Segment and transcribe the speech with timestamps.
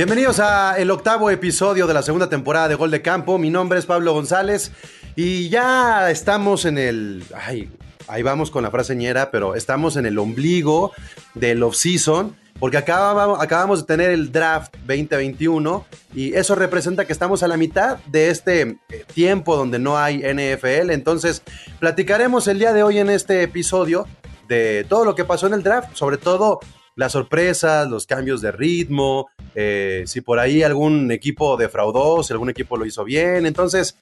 [0.00, 3.36] Bienvenidos a el octavo episodio de la segunda temporada de Gol de Campo.
[3.36, 4.72] Mi nombre es Pablo González
[5.14, 7.22] y ya estamos en el...
[7.34, 7.68] Ay,
[8.08, 10.92] ahí vamos con la frase ñera, pero estamos en el ombligo
[11.34, 17.42] del off-season porque acabamos, acabamos de tener el draft 2021 y eso representa que estamos
[17.42, 20.92] a la mitad de este eh, tiempo donde no hay NFL.
[20.92, 21.42] Entonces,
[21.78, 24.06] platicaremos el día de hoy en este episodio
[24.48, 26.60] de todo lo que pasó en el draft, sobre todo
[27.00, 32.50] las sorpresas, los cambios de ritmo, eh, si por ahí algún equipo defraudó, si algún
[32.50, 33.46] equipo lo hizo bien.
[33.46, 33.96] Entonces,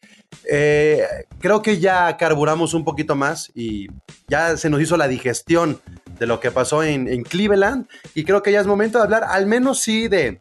[0.50, 1.04] eh,
[1.38, 3.86] creo que ya carburamos un poquito más y
[4.26, 5.80] ya se nos hizo la digestión
[6.18, 9.46] de lo que pasó en, Cleveland y creo que ya es momento de hablar al
[9.46, 10.40] menos sí de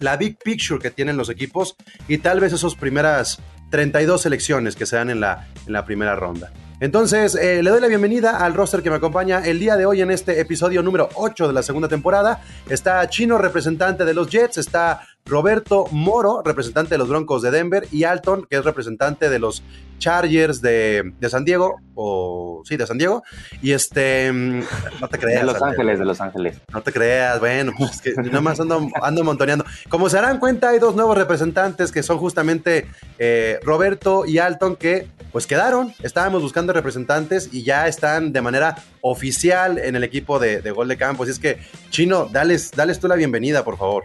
[0.00, 1.76] la big picture que tienen los equipos
[2.08, 3.38] y tal vez esas primeras
[3.70, 6.50] 32 selecciones que se dan en la, en la primera ronda.
[6.80, 10.00] Entonces, eh, le doy la bienvenida al roster que me acompaña el día de hoy
[10.00, 12.40] en este episodio número 8 de la segunda temporada.
[12.68, 17.86] Está Chino, representante de los Jets, está Roberto Moro, representante de los Broncos de Denver,
[17.92, 19.62] y Alton, que es representante de los
[19.98, 23.22] Chargers de, San Diego, o sí, de San Diego.
[23.60, 24.62] Y este, mm,
[25.00, 25.40] no te creas.
[25.40, 26.60] De Los Ángeles, de Los Ángeles.
[26.72, 29.64] No te creas, bueno, pues es que nada más ando, ando montoneando.
[29.88, 32.86] Como se darán cuenta, hay dos nuevos representantes que son justamente
[33.18, 35.92] eh, Roberto y Alton, que pues quedaron.
[36.02, 40.96] Estábamos buscando representantes y ya están de manera oficial en el equipo de, Gol de
[40.96, 41.24] Campo.
[41.24, 41.58] Así es que,
[41.90, 44.04] Chino, dales, dales tú la bienvenida, por favor.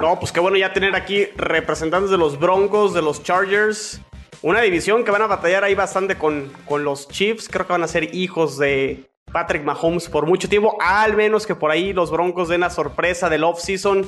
[0.00, 4.00] No, pues qué bueno ya tener aquí representantes de los Broncos, de los Chargers.
[4.42, 7.48] Una división que van a batallar ahí bastante con, con los Chiefs.
[7.48, 10.76] Creo que van a ser hijos de Patrick Mahomes por mucho tiempo.
[10.80, 14.06] Al menos que por ahí los Broncos den la sorpresa del off-season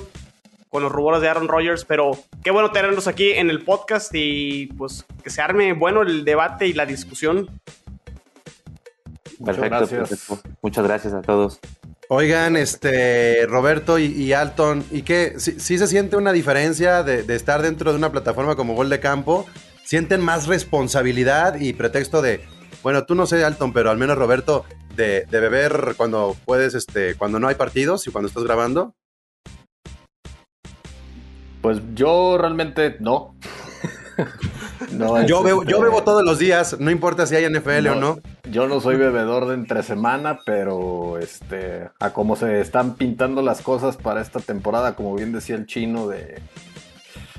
[0.68, 1.84] con los rumores de Aaron Rodgers.
[1.84, 2.12] Pero
[2.44, 6.66] qué bueno tenerlos aquí en el podcast y pues que se arme bueno el debate
[6.66, 7.50] y la discusión.
[9.44, 10.38] Perfecto, perfecto.
[10.62, 11.60] Muchas gracias a todos.
[12.08, 15.34] Oigan, este, Roberto y, Alton, ¿y qué?
[15.38, 19.44] ¿Sí, se siente una diferencia de, estar dentro de una plataforma como Gol de Campo?
[19.84, 22.44] ¿Sienten más responsabilidad y pretexto de,
[22.84, 24.64] bueno, tú no sé, Alton, pero al menos Roberto,
[24.94, 28.94] de, beber cuando puedes, este, cuando no hay partidos y cuando estás grabando?
[31.60, 33.34] Pues yo realmente no.
[35.26, 38.18] yo, bebo, yo bebo todos los días, no importa si hay NFL o no.
[38.50, 43.62] Yo no soy bebedor de entre semana, pero este, a cómo se están pintando las
[43.62, 46.40] cosas para esta temporada, como bien decía el chino, de,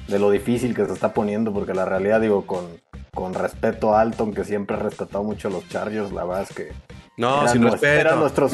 [0.08, 2.66] de lo difícil que se está poniendo, porque la realidad, digo, con,
[3.14, 6.56] con respeto a Alton, que siempre ha respetado mucho a los Chargers, la verdad es
[6.56, 6.72] que
[7.18, 7.88] no, sin respeto.
[7.88, 8.54] Eran nuestros,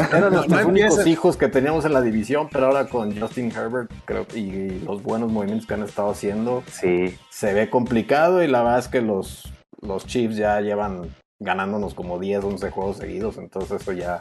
[0.65, 5.03] únicos hijos que teníamos en la división, pero ahora con Justin Herbert creo, y los
[5.03, 7.17] buenos movimientos que han estado haciendo, sí.
[7.29, 12.19] se ve complicado y la verdad es que los, los Chiefs ya llevan ganándonos como
[12.19, 14.17] 10, 11 juegos seguidos, entonces eso ya,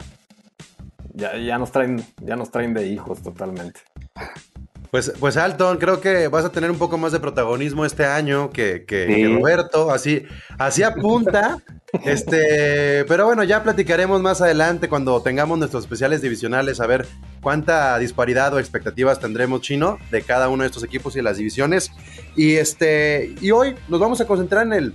[1.13, 3.79] ya, ya, nos, traen, ya nos traen de hijos totalmente.
[4.93, 8.51] Pues, pues Alton, creo que vas a tener un poco más de protagonismo este año
[8.51, 8.85] que,
[9.39, 10.21] Roberto, así,
[10.59, 11.57] así apunta.
[12.05, 17.07] este, pero bueno, ya platicaremos más adelante cuando tengamos nuestros especiales divisionales a ver
[17.41, 21.89] cuánta disparidad o expectativas tendremos chino de cada uno de estos equipos y las divisiones.
[22.35, 24.93] Y este, y hoy nos vamos a concentrar en el,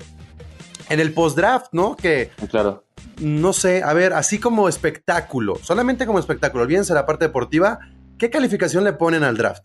[0.91, 1.97] en el post-draft, ¿no?
[1.97, 2.85] Que claro.
[3.19, 7.81] No sé, a ver, así como espectáculo, solamente como espectáculo, olvídense la parte deportiva,
[8.17, 9.65] ¿qué calificación le ponen al draft?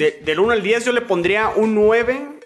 [0.00, 2.40] Del 1 al 10 yo le pondría un 9.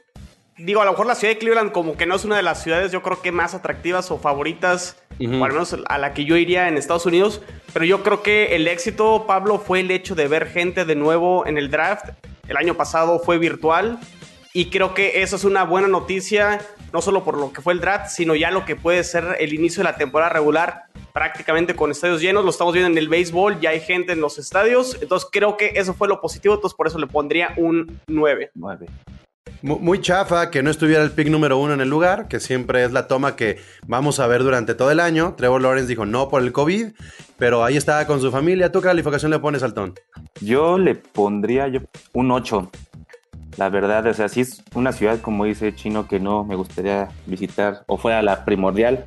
[0.59, 2.63] Digo, a lo mejor la ciudad de Cleveland como que no es una de las
[2.63, 6.37] ciudades yo creo que más atractivas o favoritas, o al menos a la que yo
[6.37, 7.41] iría en Estados Unidos.
[7.73, 11.47] Pero yo creo que el éxito, Pablo, fue el hecho de ver gente de nuevo
[11.47, 12.11] en el draft.
[12.49, 14.01] El año pasado fue virtual
[14.53, 16.61] y creo que eso es una buena noticia,
[16.95, 19.53] no solo por lo que fue el draft, sino ya lo que puede ser el
[19.53, 23.59] inicio de la temporada regular prácticamente con estadios llenos, lo estamos viendo en el béisbol,
[23.61, 26.87] ya hay gente en los estadios, entonces creo que eso fue lo positivo, entonces por
[26.87, 28.53] eso le pondría un 9.
[29.63, 32.93] Muy chafa que no estuviera el pick número uno en el lugar, que siempre es
[32.93, 35.35] la toma que vamos a ver durante todo el año.
[35.37, 36.93] Trevor Lawrence dijo no por el COVID,
[37.39, 38.71] pero ahí estaba con su familia.
[38.71, 39.95] ¿Tú qué calificación le pones, Altón?
[40.41, 41.81] Yo le pondría yo
[42.13, 42.71] un 8.
[43.57, 47.09] La verdad, o sea, sí es una ciudad, como dice Chino, que no me gustaría
[47.27, 49.05] visitar o fuera la primordial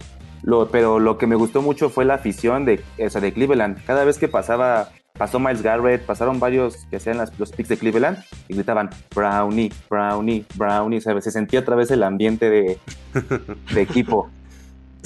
[0.72, 3.84] pero lo que me gustó mucho fue la afición de, o de Cleveland.
[3.86, 8.18] Cada vez que pasaba, pasó Miles Garrett, pasaron varios que hacían los picks de Cleveland
[8.48, 11.02] y gritaban Brownie, Brownie, Brownie.
[11.02, 11.26] ¿sabes?
[11.26, 12.80] Se sentía otra vez el ambiente de,
[13.74, 14.30] de equipo.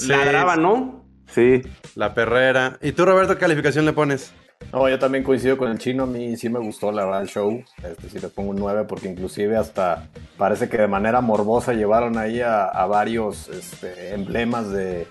[0.06, 1.04] Ladraban, ¿no?
[1.26, 1.62] Sí.
[1.94, 2.78] La perrera.
[2.82, 4.32] ¿Y tú, Roberto, qué calificación le pones?
[4.72, 6.04] No, yo también coincido con el chino.
[6.04, 7.62] A mí sí me gustó la verdad el show.
[7.82, 12.18] Este sí le pongo un 9 porque inclusive hasta parece que de manera morbosa llevaron
[12.18, 15.06] ahí a, varios este, emblemas de,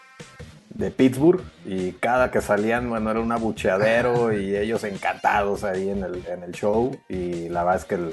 [0.98, 6.26] Pittsburgh y cada que salían, bueno, era un abucheadero y ellos encantados ahí en el,
[6.26, 8.12] en el show y la verdad es que el,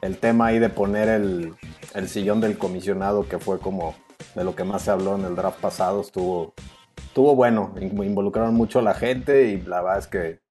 [0.00, 1.54] el tema ahí de poner el,
[1.94, 3.96] el, sillón del comisionado, que fue como
[4.36, 6.54] de lo que más se habló en el draft pasado, estuvo,
[6.96, 10.43] estuvo bueno, involucraron mucho a la gente y la verdad es que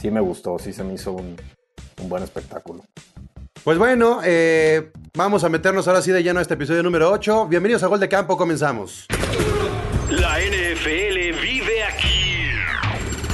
[0.00, 1.36] sí me gustó, sí se me hizo un,
[2.00, 2.84] un buen espectáculo.
[3.62, 7.46] Pues bueno, eh, vamos a meternos ahora sí de lleno a este episodio número 8.
[7.46, 9.06] Bienvenidos a Gol de Campo, comenzamos.
[10.08, 12.46] La NFL vive aquí.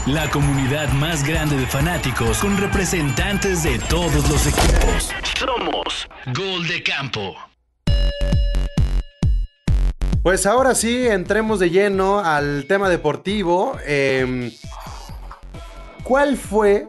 [0.06, 5.12] La comunidad más grande de fanáticos con representantes de todos los equipos.
[5.38, 7.36] Somos Gol de Campo.
[10.22, 13.78] Pues ahora sí, entremos de lleno al tema deportivo.
[13.86, 14.50] Em,
[16.06, 16.87] ¿Cuál fue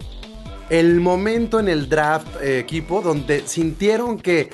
[0.69, 4.49] el momento en el draft, eh, equipo, donde sintieron que,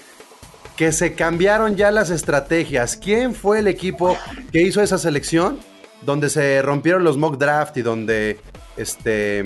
[0.77, 2.95] que se cambiaron ya las estrategias.
[2.95, 4.17] ¿Quién fue el equipo
[4.51, 5.59] que hizo esa selección?
[6.01, 8.39] Donde se rompieron los mock draft y donde
[8.77, 9.43] este,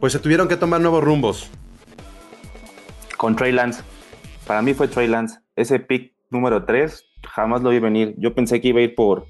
[0.00, 1.50] pues se tuvieron que tomar nuevos rumbos.
[3.16, 3.82] Con Trey Lance.
[4.46, 5.40] Para mí fue Trey Lance.
[5.54, 7.04] Ese pick número 3
[7.34, 8.14] jamás lo vi venir.
[8.18, 9.26] Yo pensé que iba a ir por,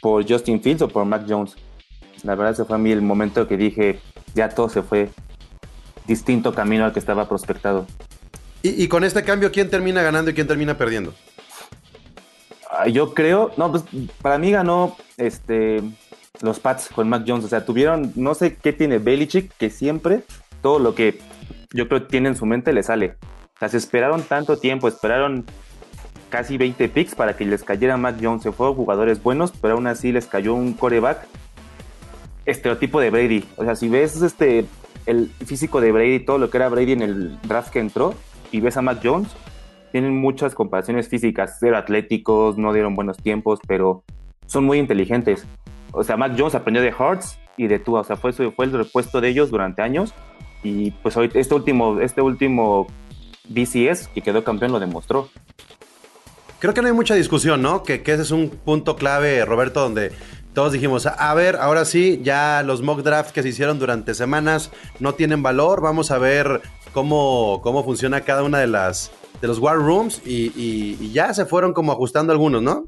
[0.00, 1.56] por Justin Fields o por Mac Jones.
[2.22, 4.00] La verdad, ese fue a mí el momento que dije,
[4.34, 5.10] ya todo se fue
[6.06, 7.86] distinto camino al que estaba prospectado.
[8.64, 11.12] Y, con este cambio, ¿quién termina ganando y quién termina perdiendo?
[12.70, 13.82] Ah, yo creo, no, pues
[14.22, 15.82] para mí ganó este
[16.42, 17.44] los Pats con Mac Jones.
[17.44, 20.22] O sea, tuvieron, no sé qué tiene Belichick, que siempre
[20.60, 21.18] todo lo que
[21.72, 23.16] yo creo que tiene en su mente le sale.
[23.56, 25.44] O sea, se esperaron tanto tiempo, esperaron
[26.30, 28.44] casi 20 picks para que les cayera Mac Jones.
[28.44, 31.26] Se fueron jugadores buenos, pero aún así les cayó un coreback
[32.46, 33.44] estereotipo de Brady.
[33.56, 34.64] O sea, si ves este
[35.06, 38.14] el físico de Brady, todo lo que era Brady en el draft que entró,
[38.50, 39.28] y ves a Mac Jones,
[39.90, 44.04] tienen muchas comparaciones físicas, cero atléticos, no dieron buenos tiempos, pero
[44.46, 45.46] son muy inteligentes.
[45.92, 48.72] O sea, Mac Jones aprendió de Hearts y de Tua, o sea, fue, fue el
[48.72, 50.14] repuesto de ellos durante años,
[50.62, 52.86] y pues hoy este último, este último
[53.48, 55.28] BCS que quedó campeón lo demostró.
[56.60, 57.82] Creo que no hay mucha discusión, ¿no?
[57.82, 60.12] Que ese es un punto clave, Roberto, donde
[60.54, 64.70] todos dijimos, a ver, ahora sí, ya los mock drafts que se hicieron durante semanas
[65.00, 66.60] no tienen valor, vamos a ver
[66.92, 69.10] cómo, cómo funciona cada una de las
[69.40, 72.84] de los war rooms y, ya se fueron como ajustando algunos, ¿no?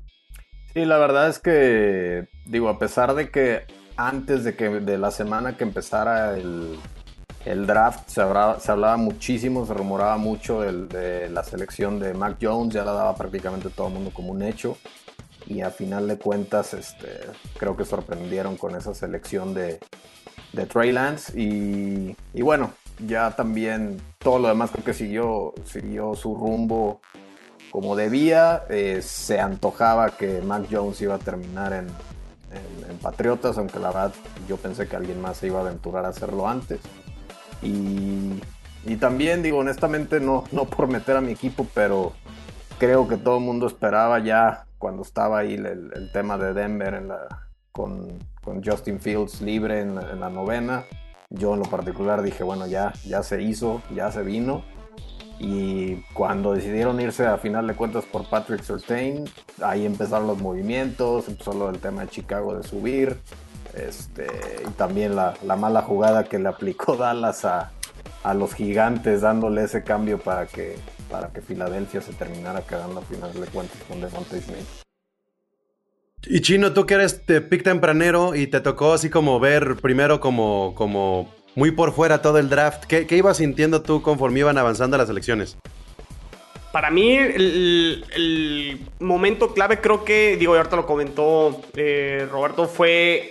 [0.72, 3.62] Sí, la verdad es que, digo, a pesar de que
[3.96, 6.78] antes de que de la semana que empezara el,
[7.66, 12.72] draft se hablaba, se hablaba, muchísimo, se rumoraba mucho de la selección de Mac Jones,
[12.72, 14.78] ya la daba prácticamente todo el mundo como un hecho
[15.46, 17.20] y a final de cuentas este,
[17.58, 19.80] creo que sorprendieron con esa selección de,
[20.52, 22.72] de Trey Lance y, bueno,
[23.06, 27.00] ya también todo lo demás creo que siguió, siguió su rumbo
[27.70, 31.88] como debía, eh, se antojaba que Mac Jones iba a terminar en,
[32.88, 34.12] en, Patriotas, aunque la verdad
[34.48, 36.78] yo pensé que alguien más se iba a aventurar a hacerlo antes.
[37.62, 38.40] Y,
[38.86, 42.12] y también digo, honestamente, no, no por meter a mi equipo, pero
[42.78, 47.02] creo que todo el mundo esperaba ya cuando estaba ahí el, tema de Denver
[47.72, 48.18] con,
[48.62, 50.84] Justin Fields libre en, la novena.
[51.30, 54.62] Yo en lo particular dije, bueno, ya, ya se hizo, ya se vino.
[55.38, 59.24] Y cuando decidieron irse a final de cuentas por Patrick Surtain,
[59.62, 63.18] ahí empezaron los movimientos, empezó lo del tema de Chicago de subir.
[63.72, 64.26] Este,
[64.68, 67.72] y también la, mala jugada que le aplicó Dallas a,
[68.22, 70.76] a los gigantes dándole ese cambio para que
[71.10, 74.66] para que Filadelfia se terminara quedando a final de cuentas con Devontae Smith.
[76.26, 80.20] Y Chino, tú que eres de pick tempranero y te tocó así como ver primero
[80.20, 84.56] como, como muy por fuera todo el draft, ¿qué, qué ibas sintiendo tú conforme iban
[84.56, 85.58] avanzando las elecciones?
[86.74, 93.30] Para mí, el, momento clave creo que, digo, ahorita lo comentó eh, Roberto, fue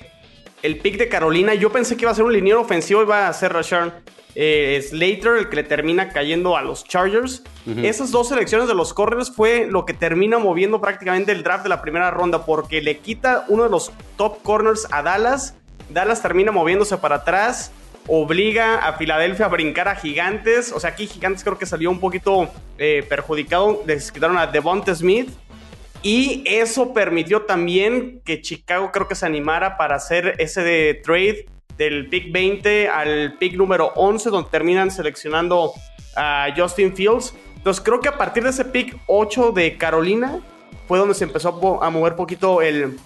[0.64, 1.54] el pick de Carolina.
[1.54, 3.94] Yo pensé que iba a ser un liniero ofensivo, iba a ser Rashawn
[4.34, 7.44] eh, Slater, el que le termina cayendo a los Chargers.
[7.82, 11.70] Esas dos selecciones de los corners fue lo que termina moviendo prácticamente el draft de
[11.70, 15.56] la primera ronda, porque le quita uno de los top corners a Dallas.
[15.90, 17.72] Dallas termina moviéndose para atrás,
[18.08, 20.74] obliga a Filadelfia a brincar a Gigantes.
[20.74, 23.84] O sea, aquí Gigantes creo que salió un poquito eh, perjudicado.
[23.86, 25.30] Les quitaron a Devonta Smith.
[26.04, 31.46] Y eso permitió también que Chicago creo que se animara para hacer ese de trade
[31.78, 35.72] del pick 20 al pick número 11, donde terminan seleccionando
[36.16, 37.34] a Justin Fields.
[37.56, 40.42] Entonces creo que a partir de ese pick 8 de Carolina
[40.90, 43.00] fue donde se empezó a mover poquito el,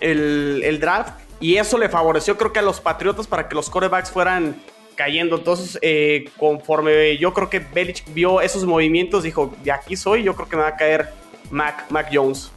[0.00, 1.12] el, draft.
[1.38, 4.56] Y eso le favoreció creo que a los Patriotas para que los corebacks fueran
[4.94, 5.36] cayendo.
[5.36, 10.34] Entonces, eh, conforme yo creo que Belichick vio esos movimientos, dijo, de aquí soy, yo
[10.34, 11.10] creo que me va a caer
[11.52, 12.50] Mac, Mac Jones.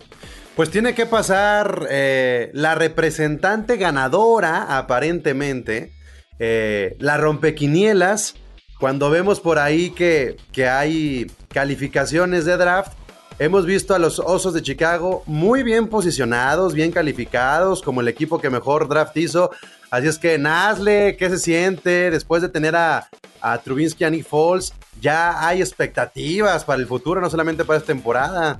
[0.56, 5.94] Pues tiene que pasar eh, la representante ganadora, aparentemente,
[6.40, 8.36] eh, la rompequinielas,
[8.80, 12.94] cuando vemos por ahí que, que hay calificaciones de draft,
[13.40, 18.40] hemos visto a los Osos de Chicago muy bien posicionados, bien calificados, como el equipo
[18.40, 19.52] que mejor draft hizo.
[19.92, 23.10] Así es que, Nasle, ¿qué se siente después de tener a,
[23.42, 24.74] a Trubinsky y a Nick Foles?
[25.02, 28.60] Ya hay expectativas para el futuro, no solamente para esta temporada.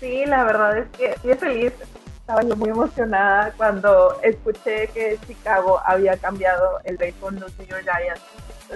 [0.00, 1.72] Sí, la verdad es que sí feliz.
[2.20, 7.68] Estaba yo muy emocionada cuando escuché que Chicago había cambiado el béisbol de los New
[7.68, 8.22] York Giants.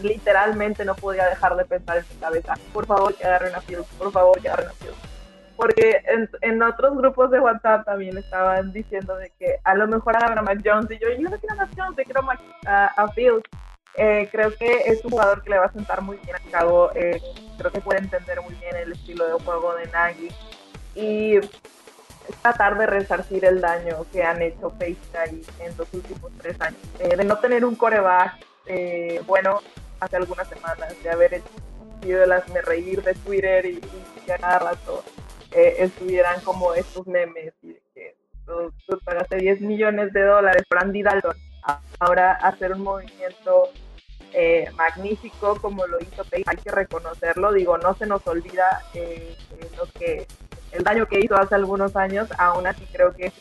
[0.03, 2.55] Literalmente no podía dejar de pensar en su cabeza.
[2.75, 3.87] Por favor, que agarren a Fields.
[3.97, 4.99] Por favor, que agarren a Fields.
[5.57, 10.17] Porque en, en, otros grupos de WhatsApp también estaban diciendo de que a lo mejor
[10.17, 10.91] agarran a Mac Jones.
[10.91, 12.21] Y yo, yo no quiero a Mac Jones, yo quiero
[12.67, 13.49] a, a, Fields.
[13.97, 16.91] Eh, creo que es un jugador que le va a sentar muy bien a Chicago.
[16.97, 17.23] Eh,
[17.57, 20.29] creo que puede entender muy bien el estilo de juego de Nagy
[20.95, 21.41] y
[22.43, 26.81] tratar de resarcir el daño que han hecho Facebook en los últimos tres años.
[26.99, 29.61] Eh, de no tener un coreback eh, bueno
[30.01, 31.43] hace algunas semanas, de haber
[32.03, 33.81] sido de las me reír de Twitter y,
[34.31, 35.05] a cada rato
[35.53, 38.73] eh, estuvieran como estos memes y que tú,
[39.05, 41.37] pagaste 10 millones de dólares por Andy Dalton.
[41.99, 43.71] Ahora hacer un movimiento
[44.75, 48.83] magnífico como lo hizo Pay, hay que reconocerlo, digo, no se nos olvida
[49.77, 50.27] lo que
[50.75, 53.33] el daño que hizo hace algunos años, aún así creo que es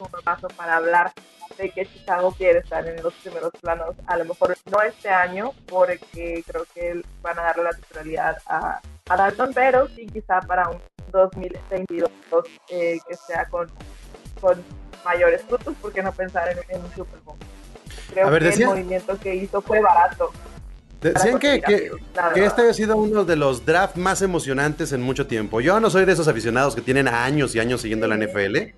[0.00, 1.12] un paso para hablar
[1.56, 5.52] de que Chicago quiere estar en los primeros planos, a lo mejor no este año,
[5.66, 10.68] porque creo que van a darle la titularidad a, a Dalton, pero sí quizá para
[10.70, 10.80] un
[11.10, 12.10] 2022
[12.68, 13.68] eh, que sea con,
[14.40, 14.62] con
[15.04, 17.36] mayores frutos, porque no pensar en, un Super Bowl.
[18.12, 20.30] Creo que el movimiento que hizo fue barato.
[21.00, 25.60] Decían que, que, este ha sido uno de los drafts más emocionantes en mucho tiempo.
[25.60, 28.74] Yo no soy de esos aficionados que tienen años y años siguiendo la NFL,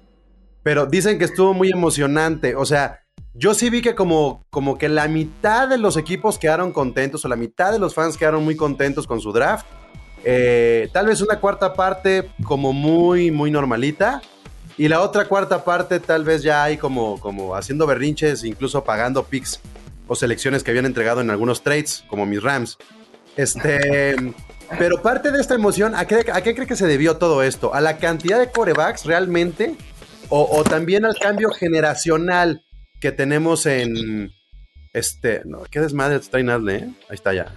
[0.62, 2.54] pero dicen que estuvo muy emocionante.
[2.56, 3.00] O sea,
[3.32, 7.28] yo sí vi que como, como que la mitad de los equipos quedaron contentos o
[7.28, 9.64] la mitad de los fans quedaron muy contentos con su draft.
[10.22, 14.20] Eh, tal vez una cuarta parte como muy, muy normalita.
[14.76, 19.22] Y la otra cuarta parte tal vez ya hay como, como haciendo berrinches, incluso pagando
[19.22, 19.60] picks
[20.10, 22.78] o selecciones que habían entregado en algunos trades, como mis Rams.
[23.36, 24.16] Este,
[24.78, 27.72] pero parte de esta emoción, ¿a qué, ¿a qué cree que se debió todo esto?
[27.74, 29.76] ¿A la cantidad de corebacks realmente?
[30.28, 32.64] O, también al cambio generacional
[33.00, 34.32] que tenemos en.
[34.92, 36.88] Este, no, qué desmadre está Inadle, ¿eh?
[37.08, 37.52] Ahí está ya.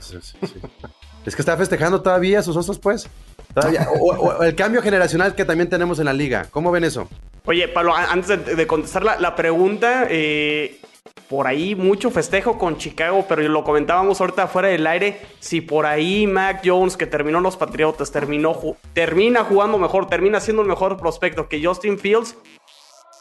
[1.25, 3.07] Es que está festejando todavía sus osos, pues.
[3.99, 6.47] O, el cambio generacional que también tenemos en la liga.
[6.51, 7.09] ¿Cómo ven eso?
[7.45, 10.79] Oye, Pablo, antes de, contestar la, la pregunta, eh,
[11.33, 15.19] por ahí mucho festejo con Chicago, pero lo comentábamos ahorita fuera del aire.
[15.39, 18.55] Si por ahí Mac Jones, que terminó los Patriotas, terminó,
[18.93, 22.37] termina jugando mejor, termina siendo un mejor prospecto que Justin Fields,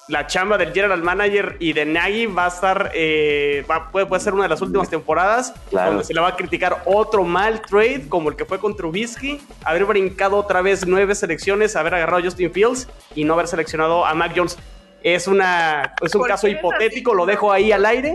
[0.08, 4.42] la chamba del general manager y de Nagy va a estar, eh, puede, ser una
[4.42, 8.36] de las últimas temporadas donde se le va a criticar otro mal trade como el
[8.36, 12.88] que fue con Trubisky, haber brincado otra vez nueve selecciones, haber agarrado a Justin Fields
[13.14, 14.58] y no haber seleccionado a Mac Jones
[15.02, 18.14] es una es un caso hipotético, lo dejo ahí al aire,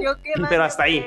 [0.49, 1.05] pero hasta ahí.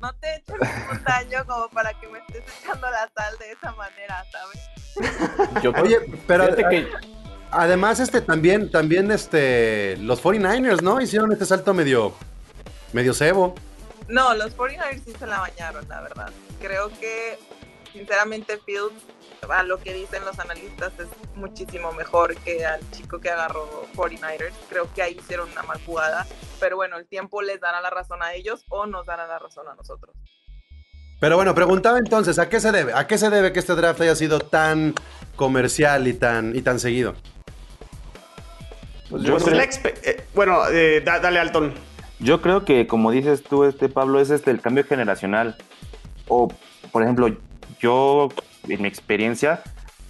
[0.00, 3.52] No te he hecho ningún daño como para que me estés echando la sal de
[3.52, 5.74] esa manera, ¿sabes?
[5.82, 6.88] Oye, pero que
[7.50, 11.00] además este también también este los 49ers, ¿no?
[11.00, 12.14] Hicieron este salto medio
[12.92, 13.54] medio cebo.
[14.08, 16.30] No, los 49ers sí se la bañaron, la verdad.
[16.60, 17.38] Creo que
[17.92, 18.94] sinceramente Fields
[19.48, 24.52] a lo que dicen los analistas es muchísimo mejor que al chico que agarró 49ers.
[24.68, 26.26] Creo que ahí hicieron una mal jugada,
[26.58, 29.66] pero bueno, el tiempo les dará la razón a ellos o nos dará la razón
[29.68, 30.14] a nosotros.
[31.20, 32.94] Pero bueno, preguntaba entonces, ¿a qué se debe?
[32.94, 34.94] ¿A qué se debe que este draft haya sido tan
[35.36, 37.14] comercial y tan, y tan seguido?
[39.10, 39.24] Pues
[39.84, 41.74] eh, bueno, eh, dale Alton.
[42.20, 45.56] Yo creo que, como dices tú, este Pablo, es este el cambio generacional.
[46.28, 46.48] O,
[46.92, 47.28] por ejemplo,
[47.80, 48.28] yo
[48.68, 49.62] en mi experiencia,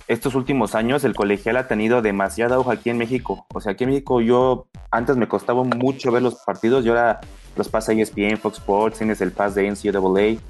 [0.08, 3.46] estos últimos años el colegial ha tenido demasiada hoja aquí en México.
[3.54, 7.20] O sea, aquí en México yo antes me costaba mucho ver los partidos y ahora
[7.56, 10.40] los pasa ESPN, Fox Sports, tienes el pass de NCAA.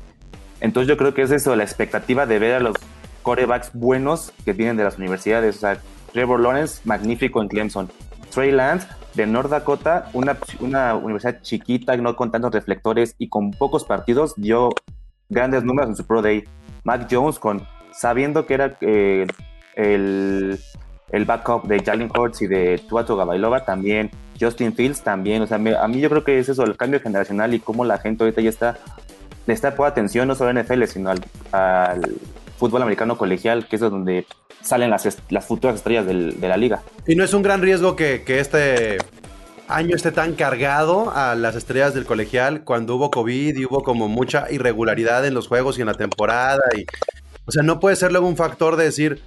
[0.61, 2.75] Entonces yo creo que es eso, la expectativa de ver a los
[3.23, 5.57] corebacks buenos que vienen de las universidades.
[5.57, 5.79] O sea,
[6.13, 7.91] Trevor Lawrence, magnífico en Clemson.
[8.31, 13.51] Trey Lance, de North Dakota, una, una universidad chiquita, no con tantos reflectores y con
[13.51, 14.71] pocos partidos, dio
[15.29, 16.45] grandes números en su Pro Day.
[16.85, 19.27] Mac Jones con sabiendo que era eh,
[19.77, 20.59] el,
[21.11, 25.57] el, backup de Jalen Hurts y de Tuato Gabailova, también Justin Fields también, o sea,
[25.57, 28.41] a mí yo creo que es eso, el cambio generacional y cómo la gente ahorita
[28.41, 28.79] ya está,
[29.47, 32.19] le está por atención no solo al NFL, sino al,
[32.59, 34.27] fútbol americano colegial, que es donde
[34.61, 36.83] salen las, las futuras estrellas de la liga.
[37.07, 38.99] Y no es un gran riesgo que, que este
[39.71, 44.09] año esté tan cargado a las estrellas del colegial cuando hubo COVID y hubo como
[44.09, 46.63] mucha irregularidad en los juegos y en la temporada.
[46.77, 46.85] Y,
[47.51, 49.21] o sea, no puede ser luego un factor de decir,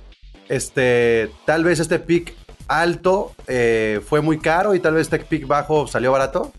[0.48, 2.34] este, tal vez este pick
[2.70, 6.54] alto eh, fue muy caro y tal vez este pick bajo salió barato.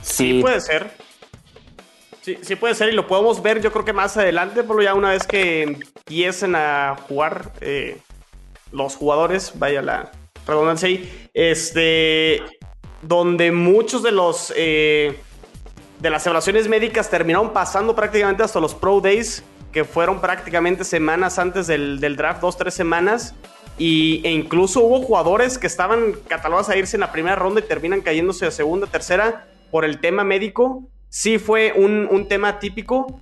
[0.00, 0.92] Sí, puede ser.
[2.22, 4.94] Sí, sí puede ser y lo podemos ver yo creo que más adelante, por ya
[4.94, 7.98] una vez que empiecen a jugar eh,
[8.70, 10.12] los jugadores, vaya la,
[10.46, 12.40] redundancia ahí, este,
[13.02, 15.20] donde muchos de los eh,
[16.02, 21.38] de las evaluaciones médicas terminaron pasando prácticamente hasta los Pro Days, que fueron prácticamente semanas
[21.38, 23.36] antes del, draft, dos, tres semanas.
[23.78, 27.62] Y, e incluso hubo jugadores que estaban catalogados a irse en la primera ronda y
[27.62, 30.82] terminan cayéndose a segunda, tercera por el tema médico.
[31.08, 33.20] Sí fue un, un tema típico,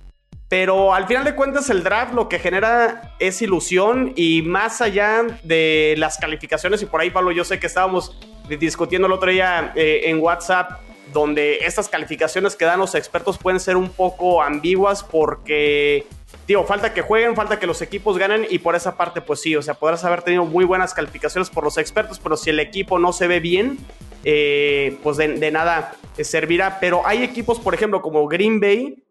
[0.49, 5.21] pero al final de cuentas el draft lo que genera es ilusión y más allá
[5.43, 8.19] de las calificaciones, y por ahí Pablo, yo sé que estábamos
[8.59, 13.59] discutiendo el otro día eh, en WhatsApp, donde estas calificaciones que dan los expertos pueden
[13.59, 16.05] ser un poco ambiguas porque,
[16.47, 19.55] digo, falta que jueguen, falta que los equipos ganen y por esa parte pues sí,
[19.55, 22.99] o sea, podrás haber tenido muy buenas calificaciones por los expertos, pero si el equipo
[22.99, 23.77] no se ve bien,
[24.23, 26.79] eh, pues de, de nada servirá.
[26.79, 29.03] Pero hay equipos, por ejemplo, como Green Bay,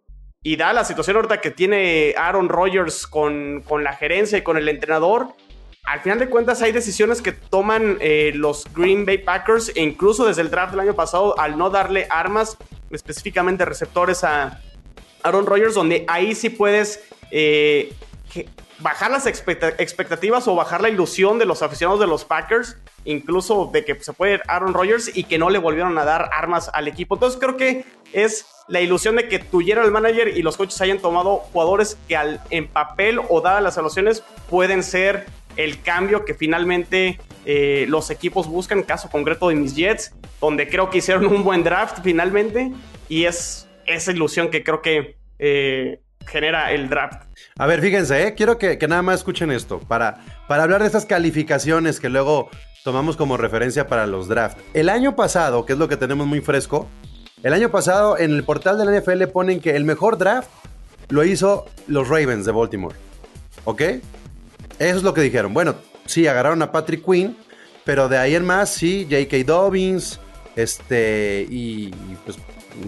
[0.43, 4.69] y da la situación ahorita que tiene Aaron Rodgers con, la gerencia y con el
[4.69, 5.29] entrenador,
[5.85, 10.27] al final de cuentas hay decisiones que toman eh, los Green Bay Packers e incluso
[10.27, 12.57] desde el draft del año pasado al no darle armas,
[12.91, 14.61] específicamente receptores a
[15.23, 17.93] Aaron Rodgers, donde ahí sí puedes eh,
[18.79, 23.85] bajar las expectativas o bajar la ilusión de los aficionados de los Packers, incluso de
[23.85, 26.89] que se puede ir Aaron Rodgers y que no le volvieron a dar armas al
[26.89, 27.17] equipo.
[27.17, 30.99] Entonces creo que es la ilusión de que tu el manager y los coaches hayan
[30.99, 36.35] tomado jugadores que al, en papel o dadas las soluciones pueden ser el cambio que
[36.35, 41.45] finalmente eh, los equipos buscan, caso concreto de mis Jets, donde creo que hicieron un
[41.45, 42.73] buen draft finalmente
[43.09, 47.23] y es esa ilusión que creo que eh, genera el draft.
[47.59, 51.07] A ver, fíjense, eh, quiero que, nada más escuchen esto, para, para hablar de estas
[51.07, 52.51] calificaciones que luego
[52.85, 54.63] tomamos como referencia para los drafts.
[54.75, 56.89] El año pasado, que es lo que tenemos muy fresco,
[57.43, 60.51] el año pasado en el portal de la NFL ponen que el mejor draft
[61.09, 62.97] lo hizo los Ravens de Baltimore.
[63.65, 63.83] ¿Ok?
[64.81, 65.53] Eso es lo que dijeron.
[65.53, 65.75] Bueno,
[66.07, 67.37] sí, agarraron a Patrick Quinn,
[67.85, 69.45] pero de ahí en más, sí, J.K.
[69.45, 70.19] Dobbins,
[70.57, 71.91] este, y,
[72.25, 72.39] pues,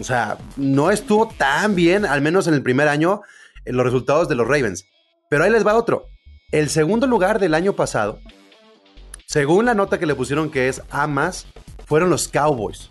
[0.01, 3.21] o sea, no estuvo tan bien, al menos en el primer año,
[3.67, 4.87] en los resultados de los Ravens.
[5.29, 6.07] Pero ahí les va otro.
[6.51, 8.21] El segundo lugar del año pasado,
[9.27, 11.47] según la nota que le pusieron que es A más,
[11.85, 12.89] fueron los Cowboys.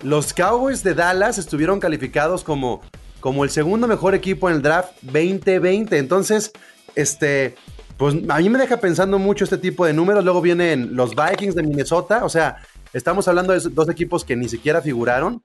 [0.00, 2.82] Los Cowboys de Dallas estuvieron calificados como,
[3.18, 5.98] como el segundo mejor equipo en el draft 2020.
[5.98, 6.52] Entonces,
[6.94, 7.56] este,
[7.96, 10.24] pues a mí me deja pensando mucho este tipo de números.
[10.24, 12.24] Luego vienen los Vikings de Minnesota.
[12.24, 12.56] O sea,
[12.92, 15.42] estamos hablando de dos equipos que ni siquiera figuraron,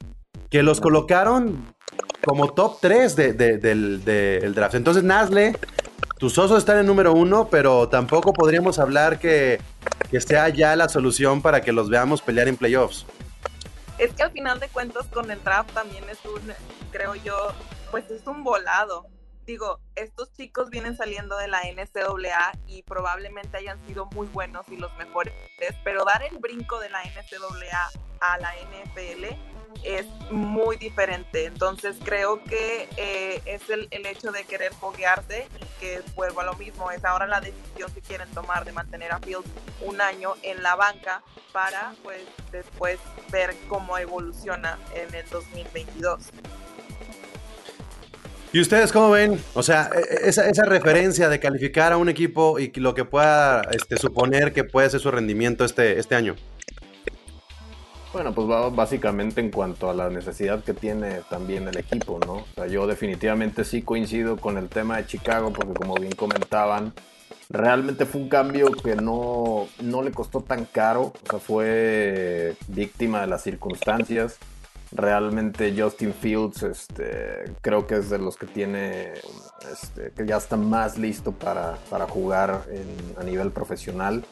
[0.49, 1.73] que los colocaron
[2.25, 4.75] como top 3 del, draft.
[4.75, 5.55] Entonces, Nasle,
[6.17, 9.61] tus osos están en número uno, pero tampoco podríamos hablar que,
[10.11, 13.05] que sea ya la solución para que los veamos pelear en playoffs
[13.97, 16.41] es que al final de cuentas con el draft también es un,
[16.91, 17.35] creo yo,
[17.91, 19.07] pues es un volado.
[19.47, 24.75] Digo, estos chicos vienen saliendo de la NCAA y probablemente hayan sido muy buenos y
[24.75, 25.33] los mejores,
[25.85, 29.23] pero dar el brinco de la NCAA a la NFL
[29.83, 31.45] es muy diferente.
[31.45, 35.47] Entonces creo que eh, es el, hecho de querer foguearse
[35.79, 39.19] que vuelvo a lo mismo, es ahora la decisión que quieren tomar de mantener a
[39.19, 42.99] Fields un año en la banca para pues después
[43.31, 46.33] ver cómo evoluciona en el 2022.
[48.53, 49.39] ¿Y ustedes cómo ven?
[49.53, 53.03] O sea, e, e, esa, esa, referencia de calificar a un equipo y lo que
[53.03, 56.35] pueda este, suponer que puede ser su rendimiento este, este año.
[58.13, 62.33] Bueno, pues va básicamente en cuanto a la necesidad que tiene también el equipo, ¿no?
[62.33, 66.93] O sea, yo definitivamente sí coincido con el tema de Chicago, porque como bien comentaban,
[67.49, 73.21] realmente fue un cambio que no, no le costó tan caro, o sea, fue víctima
[73.21, 74.37] de las circunstancias.
[74.91, 79.13] Realmente Justin Fields, este, creo que es de los que tiene,
[79.71, 82.63] este, que ya está más listo para, para jugar
[83.17, 84.23] a nivel profesional.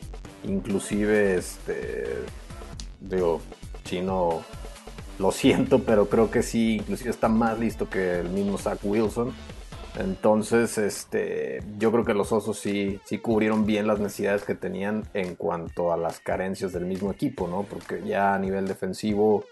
[0.46, 2.06] Inclusive, este,
[3.02, 3.42] digo,
[3.84, 4.44] Chino,
[5.20, 9.34] lo siento, pero creo que sí, inclusive está más listo que el mismo Zach Wilson.
[9.98, 15.06] Entonces, este, yo creo que los Osos sí, sí cubrieron bien las necesidades que tenían
[15.14, 17.64] en cuanto a las carencias del mismo equipo, ¿no?
[17.64, 19.46] Porque ya a nivel defensivo,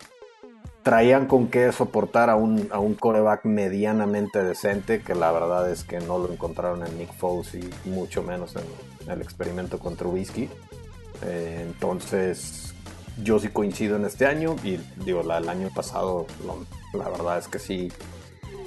[0.83, 5.83] traían con qué soportar a un, a un coreback medianamente decente, que la verdad es
[5.83, 10.49] que no lo encontraron en Nick Foles y mucho menos en el experimento con Trubisky.
[11.23, 12.73] Eh, entonces,
[13.23, 16.27] yo sí coincido en este año y digo, el año pasado,
[16.93, 17.91] la verdad es que sí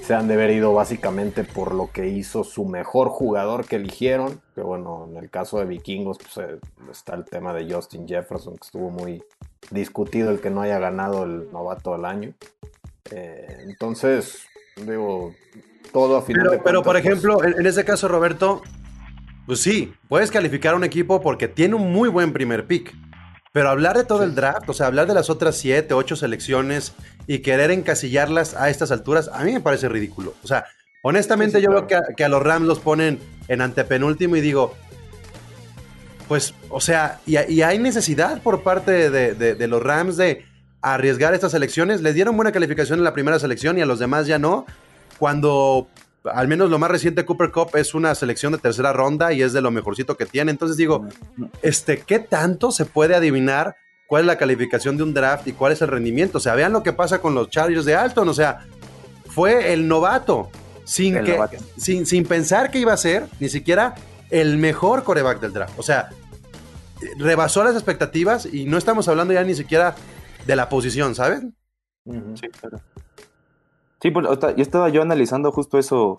[0.07, 4.39] se han de haber ido básicamente por lo que hizo su mejor jugador que eligieron.
[4.55, 8.55] Que bueno, en el caso de Vikingos, pues eh, está el tema de Justin Jefferson,
[8.55, 9.21] que estuvo muy
[9.69, 12.33] discutido el que no haya ganado el novato del año.
[13.11, 14.45] Eh, entonces,
[14.77, 15.33] digo,
[15.91, 18.61] todo a final pero, de Pero, por pues, ejemplo, en, en, ese caso, Roberto,
[19.45, 22.95] pues sí, puedes calificar a un equipo porque tiene un muy buen primer pick.
[23.51, 26.93] Pero hablar de todo el draft, o sea, hablar de las otras siete, ocho selecciones
[27.27, 30.33] y querer encasillarlas a estas alturas, a mí me parece ridículo.
[30.43, 30.65] O sea,
[31.01, 34.75] honestamente yo veo que a, los Rams los ponen en antepenúltimo y digo,
[36.27, 40.45] pues, o sea, y, hay necesidad por parte de, los Rams de
[40.81, 42.01] arriesgar estas selecciones.
[42.01, 44.65] Les dieron buena calificación en la primera selección y a los demás ya no.
[45.19, 45.87] Cuando
[46.33, 49.53] al menos lo más reciente Cooper Cup es una selección de tercera ronda y es
[49.53, 50.51] de lo mejorcito que tiene.
[50.51, 51.07] Entonces digo,
[51.61, 53.75] este, ¿qué tanto se puede adivinar
[54.07, 56.37] cuál es la calificación de un draft y cuál es el rendimiento?
[56.37, 58.29] O sea, vean lo que pasa con los Chargers de Alton.
[58.29, 58.65] O sea,
[59.29, 60.49] fue el novato
[60.83, 61.37] sin, que,
[61.77, 63.95] Sin, sin pensar que iba a ser ni siquiera
[64.29, 65.77] el mejor coreback del draft.
[65.77, 66.09] O sea,
[67.17, 69.95] rebasó las expectativas y no estamos hablando ya ni siquiera
[70.45, 71.41] de la posición, ¿sabes?
[72.05, 72.79] Sí, claro.
[74.01, 76.17] Sí, pues yo estaba yo analizando justo eso,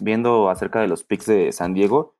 [0.00, 2.14] viendo acerca de los picks de San Diego.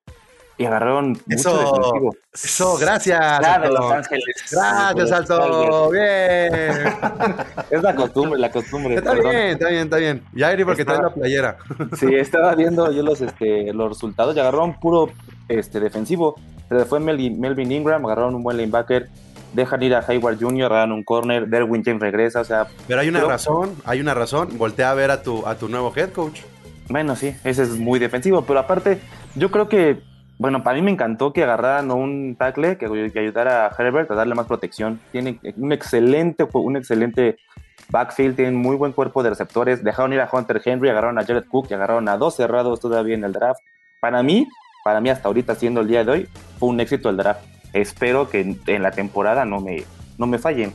[0.61, 2.17] Y agarraron eso, mucho defensivo.
[2.35, 3.41] Eso, gracias.
[3.71, 4.25] Los Ángeles.
[4.51, 5.91] Gracias, Alto.
[5.91, 6.53] Bien.
[7.71, 8.97] es la costumbre, la costumbre.
[8.97, 10.25] Está bien, está bien, está bien.
[10.35, 11.59] Ya iría porque trae la playera.
[11.97, 15.11] sí, estaba viendo yo los, este, los resultados y agarraron puro
[15.49, 16.35] este, defensivo.
[16.69, 19.09] Se fue Melvin Ingram, agarraron un buen linebacker
[19.53, 22.67] dejan ir a Hayward Jr., dan un corner, Derwin James regresa, o sea...
[22.87, 25.93] Pero hay una razón, hay una razón, voltea a ver a tu, a tu nuevo
[25.95, 26.41] head coach.
[26.89, 28.99] Bueno, sí, ese es muy defensivo, pero aparte,
[29.35, 30.01] yo creo que,
[30.39, 34.15] bueno, para mí me encantó que agarraran un tackle que, que ayudara a Herbert a
[34.15, 34.99] darle más protección.
[35.13, 37.37] Tiene un excelente, un excelente
[37.91, 41.45] backfield, tienen muy buen cuerpo de receptores, dejaron ir a Hunter Henry, agarraron a Jared
[41.51, 43.61] Cook y agarraron a dos cerrados todavía en el draft.
[44.01, 44.49] Para mí,
[44.85, 48.29] para mí hasta ahorita siendo el día de hoy, fue un éxito el draft espero
[48.29, 49.85] que en, la temporada no me,
[50.19, 50.73] no me fallen.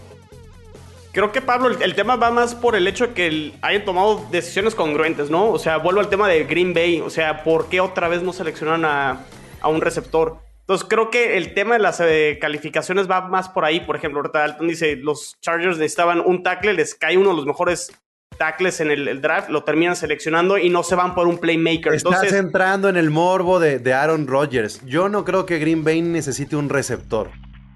[1.14, 4.74] Creo que Pablo, el, tema va más por el hecho de que hayan tomado decisiones
[4.74, 5.52] congruentes, ¿no?
[5.52, 7.02] O sea, vuelvo al tema de Green Bay.
[7.02, 9.20] O sea, ¿por qué otra vez no seleccionan a,
[9.64, 10.40] un receptor?
[10.62, 13.80] Entonces creo que el tema de las eh, calificaciones va más por ahí.
[13.82, 17.46] Por ejemplo, ahorita Alton dice, los Chargers necesitaban un tackle, les cae uno de los
[17.46, 17.92] mejores
[18.38, 21.94] tackles en el, draft, lo terminan seleccionando y no se van por un playmaker.
[21.94, 24.82] Estás entrando en el morbo de, Aaron Rodgers.
[24.86, 27.30] Yo no creo que Green Bay necesite un receptor.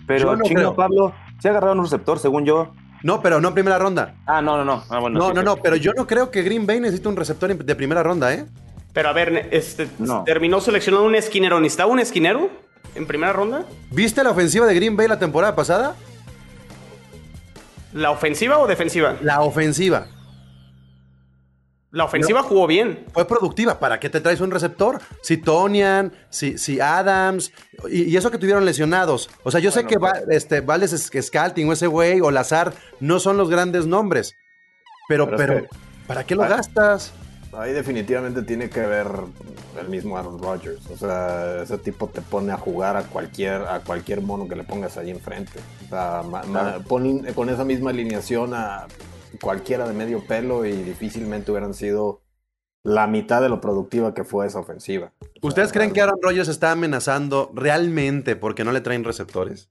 [0.05, 2.73] Pero no Chino, Pablo, se ha agarrado un receptor, según yo.
[3.03, 4.15] No, pero no en primera ronda.
[4.25, 4.83] Ah, no, no, no.
[4.89, 7.75] Ah, no, no, no, pero yo no creo que Green Bay necesite un receptor de
[7.75, 8.45] primera ronda, ¿eh?
[8.93, 9.87] Pero a ver, este,
[10.25, 11.59] terminó seleccionando un esquinero.
[11.59, 12.49] ¿Necesitaba un esquinero
[12.95, 13.65] en primera ronda?
[13.91, 15.95] ¿Viste la ofensiva de Green Bay la temporada pasada?
[17.93, 19.15] ¿La ofensiva o defensiva?
[19.21, 20.07] La ofensiva.
[21.97, 23.05] La ofensiva jugó bien.
[23.11, 23.79] Fue productiva.
[23.79, 25.01] ¿Para qué te traes un receptor?
[25.23, 27.51] Si Tonian, si, si Adams,
[27.89, 29.31] y, eso que tuvieron lesionados.
[29.41, 33.19] O sea, yo sé que va, este, Vales Scalting o ese güey o Lazar no
[33.19, 34.35] son los grandes nombres.
[35.09, 35.65] Pero, pero,
[36.05, 37.13] ¿para qué lo gastas?
[37.51, 39.07] Ahí definitivamente tiene que ver
[39.81, 40.85] el mismo Aaron Rodgers.
[40.91, 44.65] O sea, ese tipo te pone a jugar a cualquier, a cualquier mono que le
[44.65, 45.59] pongas ahí enfrente.
[45.87, 46.21] O sea,
[47.33, 48.85] con esa misma alineación a
[49.41, 52.21] cualquiera de medio pelo y difícilmente hubieran sido
[52.83, 55.11] la mitad de lo productiva que fue esa ofensiva.
[55.41, 59.67] ¿Ustedes creen que Aaron Rodgers está amenazando realmente porque no le traen receptores?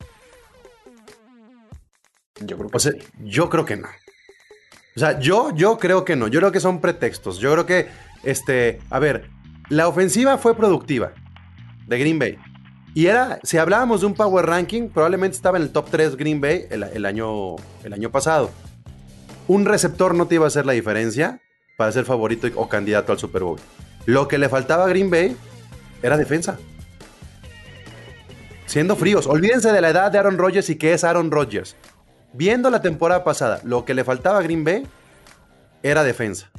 [2.45, 2.91] Yo creo que sí.
[3.25, 3.89] Yo creo que no.
[4.95, 6.29] O sea, yo, yo creo que no.
[6.29, 7.39] Yo creo que son pretextos.
[7.39, 7.89] Yo creo que,
[8.23, 9.31] este, a ver,
[9.71, 11.13] la ofensiva fue productiva
[11.87, 12.39] de Green Bay.
[12.95, 16.41] Y era, si hablábamos de un power ranking, probablemente estaba en el top 3 Green
[16.41, 18.51] Bay el año, el año pasado
[19.49, 21.41] un receptor no te iba a hacer la diferencia
[21.77, 23.61] para ser favorito o candidato al Super Bowl.
[24.07, 25.37] Lo que le faltaba a Green Bay
[26.03, 26.59] era defensa.
[28.67, 31.77] Siendo fríos, olvídense de la edad de Aaron Rodgers y que es Aaron Rodgers.
[32.33, 34.87] Viendo la temporada pasada, lo que le faltaba a Green Bay
[35.83, 36.51] era defensa.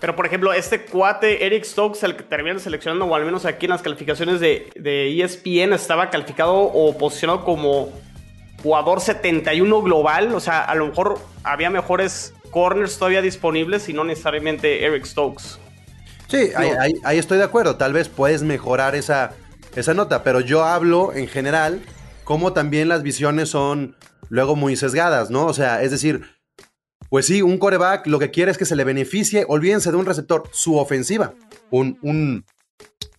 [0.00, 3.66] Pero, por ejemplo, este cuate, Eric Stokes, el que termina seleccionando, o al menos aquí
[3.66, 7.92] en las calificaciones de, de ESPN, estaba calificado o posicionado como
[8.62, 10.34] jugador 71 global.
[10.34, 15.58] O sea, a lo mejor había mejores corners todavía disponibles y no necesariamente Eric Stokes.
[16.28, 17.76] Sí, ahí, estoy de acuerdo.
[17.76, 19.32] Tal vez puedes mejorar esa,
[19.74, 21.82] esa nota, pero yo hablo en general
[22.24, 23.96] cómo también las visiones son
[24.28, 25.46] luego muy sesgadas, ¿no?
[25.46, 26.22] O sea, es decir,
[27.08, 30.04] pues sí, un coreback lo que quiere es que se le beneficie, olvídense de un
[30.04, 31.32] receptor, su ofensiva,
[31.70, 32.44] un, un,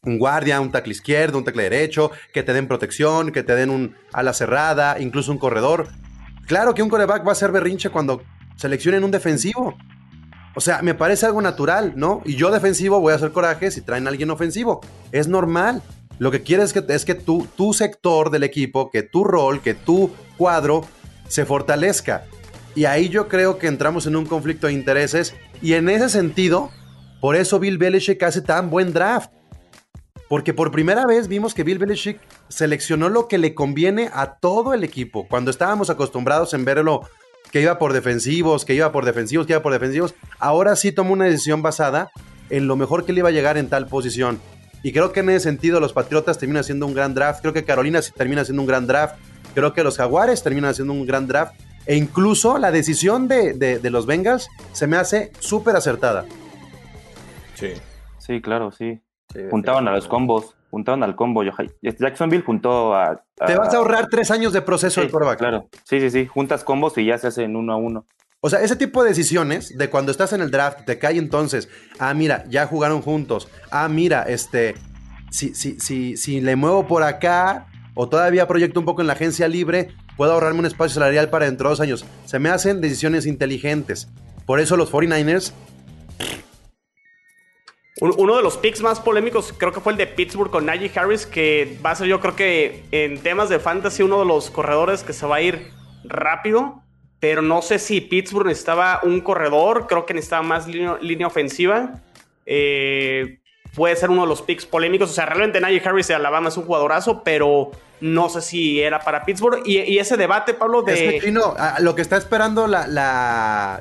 [0.04, 3.70] un guardia, un tackle izquierdo, un tackle derecho, que te den protección, que te den
[3.70, 5.90] un ala cerrada, incluso un corredor.
[6.48, 8.24] Claro que un coreback va a ser berrinche cuando
[8.56, 9.78] seleccionen un defensivo.
[10.56, 12.22] O sea, me parece algo natural, ¿no?
[12.26, 14.82] Y yo defensivo voy a hacer coraje si traen a alguien ofensivo.
[15.12, 15.82] Es normal.
[16.18, 19.62] Lo que quieres es que, es que tu, tu sector del equipo, que tu rol,
[19.62, 20.86] que tu cuadro
[21.28, 22.26] se fortalezca.
[22.76, 25.36] Y ahí yo creo que entramos en un conflicto de intereses.
[25.62, 26.72] Y en ese sentido,
[27.22, 29.32] por eso Bill Belichick hace tan buen draft.
[30.30, 34.74] Porque por primera vez vimos que Bill Belichick seleccionó lo que le conviene a todo
[34.74, 35.28] el equipo.
[35.28, 37.02] Cuando estábamos acostumbrados en verlo
[37.52, 41.14] que iba por defensivos, que iba por defensivos, que iba por defensivos, ahora sí tomó
[41.14, 42.12] una decisión basada
[42.50, 44.40] en lo mejor que le iba a llegar en tal posición.
[44.84, 47.42] Y creo que en ese sentido los Patriotas terminan haciendo un gran draft.
[47.42, 49.16] Creo que Carolina termina haciendo un gran draft.
[49.54, 51.54] Creo que los Jaguares terminan haciendo un gran draft.
[51.86, 56.26] E incluso la decisión de, de, los Bengals se me hace súper acertada.
[57.56, 57.74] Sí.
[58.20, 59.02] Sí, claro, sí.
[59.50, 60.56] Juntaban a los combos.
[60.72, 61.44] Juntaron al combo.
[61.82, 65.40] Jacksonville juntó a, Te vas a ahorrar tres años de proceso del quarterback.
[65.40, 65.70] Claro.
[65.84, 66.28] Sí, sí, sí.
[66.28, 68.06] Juntas combos y ya se hacen uno a uno.
[68.42, 71.68] O sea, ese tipo de decisiones de cuando estás en el draft, te cae entonces,
[72.00, 73.50] ah, mira, ya jugaron juntos.
[73.70, 74.76] Ah, mira, este,
[75.30, 79.14] si, si, si, si le muevo por acá o todavía proyecto un poco en la
[79.14, 82.06] agencia libre, puedo ahorrarme un espacio salarial para dentro de dos años.
[82.26, 84.08] Se me hacen decisiones inteligentes.
[84.46, 85.54] Por eso los 49ers
[88.02, 91.26] uno de los picks más polémicos creo que fue el de Pittsburgh con Najee Harris,
[91.26, 95.04] que va a ser yo creo que en temas de fantasy uno de los corredores
[95.04, 95.72] que se va a ir
[96.06, 96.82] rápido,
[97.20, 102.02] pero no sé si Pittsburgh necesitaba un corredor, creo que necesitaba más línea, ofensiva.
[102.46, 103.39] Eh,
[103.76, 106.58] puede ser uno de los picks polémicos, o sea, realmente Najee Harris de Alabama es
[106.58, 109.62] un jugadorazo, pero no sé si era para Pittsburgh.
[109.66, 111.18] Y, ese debate, Pablo, de...
[111.18, 112.88] Es no, lo que está esperando la,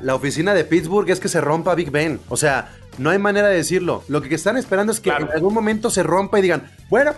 [0.01, 2.75] la oficina de Pittsburgh es que se rompa Big Ben, o sea...
[2.97, 4.03] No hay manera de decirlo.
[4.09, 7.13] Lo que están esperando es que en algún momento se rompa y digan, bueno,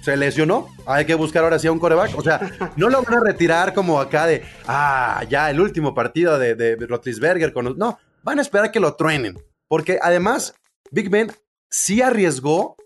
[0.00, 2.16] se lesionó, hay que buscar ahora sí a un coreback.
[2.16, 6.38] O sea, no lo van a retirar como acá de, ah, ya el último partido
[6.38, 7.52] de, de Rotlisberger.
[7.52, 7.76] Con...
[7.76, 9.38] No, van a esperar que lo truenen.
[9.68, 10.54] Porque además,
[10.90, 11.30] Big Ben
[11.68, 12.76] sí arriesgó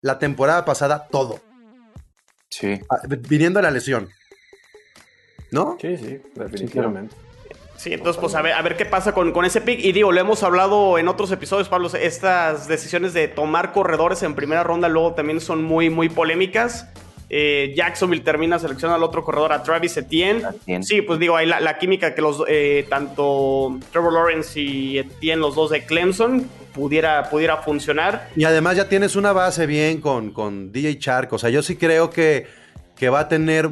[0.00, 1.40] la temporada pasada todo.
[2.50, 2.80] Sí.
[2.88, 4.08] Ah, viniendo a la lesión.
[5.50, 5.76] ¿No?
[5.80, 7.14] Sí, sí, definitivamente.
[7.76, 9.78] Sí, entonces pues a ver, a ver qué pasa con, con, ese pick.
[9.78, 14.34] Y digo, lo hemos hablado en otros episodios, Pablo, estas decisiones de tomar corredores en
[14.34, 16.88] primera ronda luego también son muy, muy polémicas.
[17.30, 20.42] Eh, Jacksonville termina seleccionando al otro corredor, a Travis Etienne.
[20.82, 25.54] Sí, pues digo, hay la, química que los eh, tanto Trevor Lawrence y Etienne, los
[25.54, 28.30] dos de Clemson, pudiera, pudiera funcionar.
[28.36, 31.32] Y además ya tienes una base bien con, con DJ Chark.
[31.32, 32.46] O sea, yo sí creo que,
[32.96, 33.68] que va a tener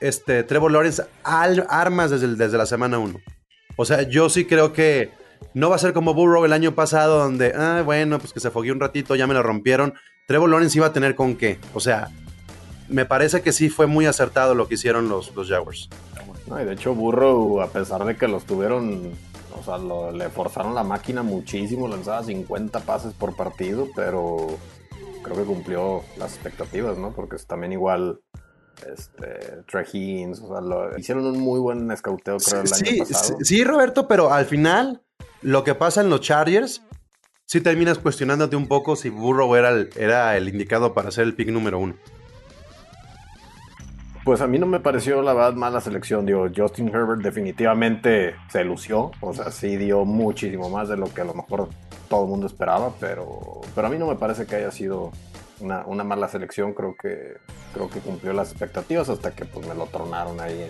[0.00, 3.20] este, Trevor Lawrence armas desde, desde la semana 1.
[3.76, 5.10] O sea, yo sí creo que
[5.54, 8.50] no va a ser como Burrow el año pasado, donde, ah, bueno, pues que se
[8.50, 9.94] fogueó un ratito, ya me lo rompieron.
[10.26, 11.58] Trevor Lawrence iba a tener con qué.
[11.74, 12.08] O sea,
[12.88, 15.88] me parece que sí fue muy acertado lo que hicieron los, los Jaguars.
[16.48, 19.12] No, y de hecho, Burrow, a pesar de que los tuvieron,
[19.58, 19.78] o sea,
[20.12, 24.46] le forzaron la máquina muchísimo, lanzaba 50 pases por partido, pero
[25.22, 27.12] creo que cumplió las expectativas, ¿no?
[27.12, 28.20] Porque es también igual
[28.86, 33.38] este, o sea, hicieron un muy buen escauteo, creo, el año pasado.
[33.42, 35.02] Sí, Roberto, pero al final,
[35.42, 36.82] lo que pasa en los Chargers,
[37.44, 41.34] sí terminas cuestionándote un poco si Burrow era el, era el indicado para ser el
[41.34, 41.94] pick número uno.
[44.28, 46.26] Pues a mí no me pareció la verdad mala selección.
[46.26, 49.10] Digo, Justin Herbert definitivamente se lució.
[49.22, 51.70] O sea, sí dio muchísimo más de lo que a lo mejor
[52.10, 52.92] todo el mundo esperaba.
[53.00, 55.12] Pero, pero a mí no me parece que haya sido
[55.60, 57.38] una, mala selección, creo que
[57.72, 60.68] creo que cumplió las expectativas hasta que pues me lo tronaron ahí.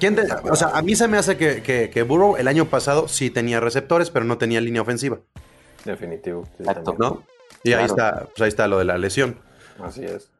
[0.00, 3.30] ¿Quién o sea, a mí se me hace que, que, Burrow el año pasado sí
[3.30, 5.20] tenía receptores, pero no tenía línea ofensiva.
[5.84, 6.48] Definitivo.
[6.98, 7.22] ¿no?
[7.62, 9.38] Y ahí está, pues ahí está lo de la lesión.
[9.80, 10.33] Así es.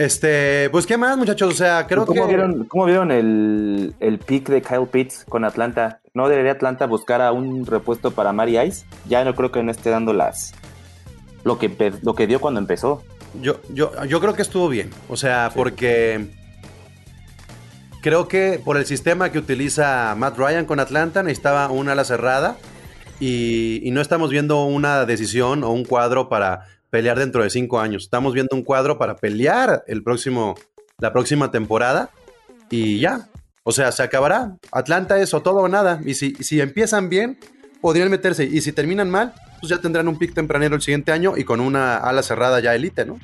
[0.00, 1.52] Este, pues qué más, muchachos.
[1.52, 2.28] O sea, creo ¿Cómo que.
[2.28, 6.00] Vieron, ¿Cómo vieron el, el pick de Kyle Pitts con Atlanta?
[6.14, 8.86] ¿No debería Atlanta buscar a un repuesto para Mari Ice?
[9.06, 10.54] Ya no creo que no esté dando las,
[11.44, 13.04] lo que, lo que dio cuando empezó.
[13.42, 14.88] Yo, yo, yo creo que estuvo bien.
[15.10, 16.30] O sea, porque
[18.00, 22.56] creo que por el sistema que utiliza Matt Ryan con Atlanta necesitaba una ala cerrada
[23.20, 28.04] y, no estamos viendo una decisión o un cuadro para pelear dentro de cinco años.
[28.04, 30.56] Estamos viendo un cuadro para pelear el próximo,
[30.98, 32.10] la próxima temporada
[32.68, 33.28] y ya.
[33.62, 34.56] O sea, se acabará.
[34.72, 36.00] Atlanta es o todo o nada.
[36.04, 37.38] Y si, si empiezan bien,
[37.80, 38.44] podrían meterse.
[38.44, 41.60] Y si terminan mal, pues ya tendrán un pick tempranero el siguiente año y con
[41.60, 43.18] una ala cerrada ya elite, ¿no?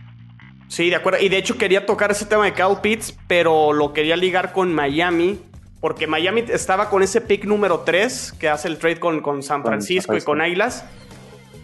[0.68, 1.20] Sí, de acuerdo.
[1.20, 4.72] Y de hecho quería tocar ese tema de Kyle Pitts, pero lo quería ligar con
[4.74, 5.40] Miami.
[5.80, 9.62] Porque Miami estaba con ese pick número 3 que hace el trade con, con San
[9.62, 10.84] Francisco y con Águilas.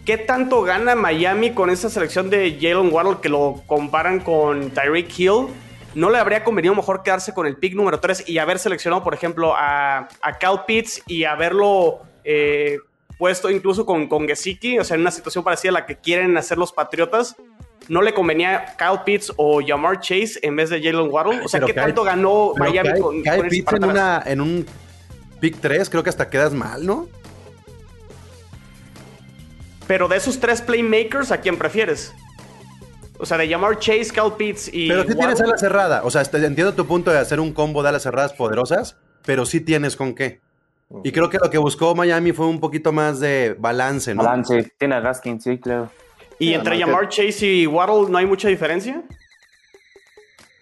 [0.05, 5.17] ¿Qué tanto gana Miami con esa selección de Jalen Waddle que lo comparan con Tyreek
[5.17, 5.47] Hill?
[5.95, 9.13] ¿No le habría convenido mejor quedarse con el pick número 3 y haber seleccionado, por
[9.13, 12.79] ejemplo, a, a Cal Pitts y haberlo eh,
[13.17, 14.77] puesto incluso con, con Gesicki?
[14.77, 17.37] O sea, en una situación parecida a la que quieren hacer los Patriotas.
[17.87, 21.45] ¿No le convenía Kyle Pitts o Jamar Chase en vez de Jalen Waddle?
[21.45, 24.65] O sea, ¿qué tanto ganó Miami con, Kyle Pitts en, una, en un
[25.39, 25.89] pick 3?
[25.89, 27.07] Creo que hasta quedas mal, ¿no?
[29.87, 32.13] Pero de esos tres playmakers, ¿a quién prefieres?
[33.19, 34.87] O sea, de llamar Chase, Cal Pitts y.
[34.87, 36.01] Pero sí tienes ala cerrada.
[36.03, 39.61] O sea, entiendo tu punto de hacer un combo de alas cerradas poderosas, pero sí
[39.61, 40.41] tienes con qué.
[41.03, 44.23] Y creo que lo que buscó Miami fue un poquito más de balance, ¿no?
[44.23, 44.73] Balance.
[44.77, 45.89] Tiene a Gaskin, sí, claro.
[46.37, 49.01] ¿Y entre llamar Chase y Waddle no hay mucha diferencia?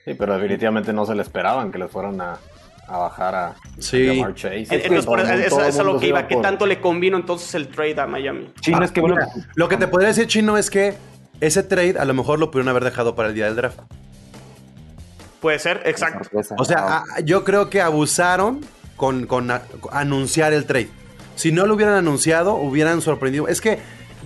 [0.05, 2.39] Sí, pero definitivamente no se le esperaban que les fueran a,
[2.87, 4.21] a bajar a, sí.
[4.33, 4.65] Chase.
[4.69, 6.27] Entonces, eso, es lo que iba.
[6.27, 8.51] ¿Qué tanto le convino entonces el trade a Miami?
[8.59, 9.15] Chino, es que bueno,
[9.55, 10.95] lo que te podría decir, Chino, es que
[11.39, 13.79] ese trade a lo mejor lo pudieron haber dejado para el día del draft.
[15.39, 16.29] Puede ser, exacto.
[16.57, 18.61] O sea, yo creo que abusaron
[18.95, 19.51] con, con
[19.91, 20.89] anunciar el trade.
[21.35, 23.47] Si no lo hubieran anunciado, hubieran sorprendido.
[23.47, 23.79] Es que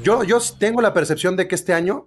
[0.04, 2.04] yo, yo tengo la percepción de que este año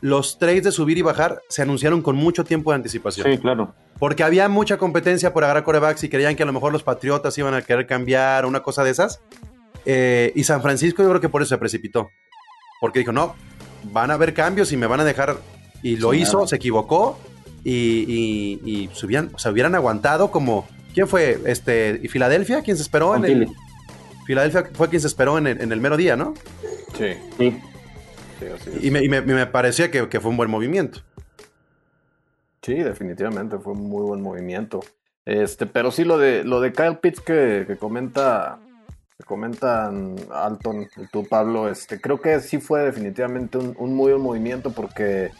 [0.00, 3.26] los trades de subir y bajar se anunciaron con mucho tiempo de anticipación.
[3.26, 3.74] Sí, claro.
[3.98, 7.36] Porque había mucha competencia por agarrar corebacks y creían que a lo mejor los Patriotas
[7.38, 9.20] iban a querer cambiar una cosa de esas.
[9.86, 12.10] Eh, y San Francisco yo creo que por eso se precipitó.
[12.80, 13.34] Porque dijo, no,
[13.84, 15.36] van a haber cambios y me van a dejar.
[15.82, 17.18] Y lo hizo, se equivocó
[17.62, 20.66] y, y, se, hubieran, aguantado como.
[20.92, 21.40] ¿Quién fue?
[21.46, 22.62] Este, ¿Y Filadelfia?
[22.62, 23.16] ¿Quién se esperó?
[23.16, 23.48] En el,
[24.26, 26.34] Filadelfia fue quien se esperó en el, mero día, ¿no?
[26.96, 27.14] Sí.
[27.38, 27.60] sí.
[28.80, 31.00] y, me, me, parecía que, fue un buen movimiento.
[32.64, 34.80] Sí, definitivamente fue un muy buen movimiento.
[35.26, 38.58] Este, pero sí lo de lo de Kyle Pitts que, que comenta
[39.24, 44.72] comentan Alton y tú, Pablo, este, creo que sí fue definitivamente un, muy buen movimiento
[44.72, 45.30] porque,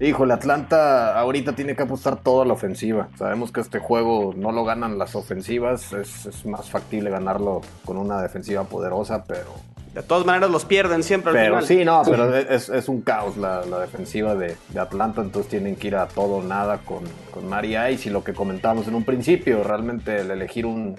[0.00, 3.08] híjole, Atlanta ahorita tiene que apostar todo a la ofensiva.
[3.16, 8.20] Sabemos que este juego no lo ganan las ofensivas, es, más factible ganarlo con una
[8.22, 9.54] defensiva poderosa, pero...
[9.94, 13.62] De todas maneras los pierden siempre al pero, Sí, no, pero es, un caos la,
[13.80, 18.08] defensiva de, Atlanta, entonces tienen que ir a todo o nada con, con Mari Ice
[18.08, 20.96] y lo que comentamos en un principio, realmente el elegir un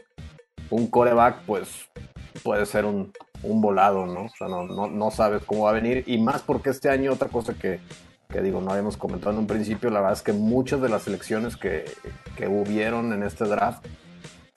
[0.69, 1.89] un coreback, pues
[2.43, 4.25] puede ser un, volado, ¿no?
[4.25, 6.03] O sea, no, no, sabes cómo va a venir.
[6.07, 7.79] Y más porque este año, otra cosa que,
[8.41, 11.57] digo, no habíamos comentado en un principio, la verdad es que muchas de las selecciones
[11.57, 11.85] que,
[12.35, 13.85] que hubieron en este draft